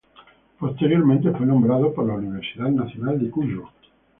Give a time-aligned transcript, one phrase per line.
[0.57, 3.69] Posteriormente fue nombrado por la Universidad Nacional de Cuyo.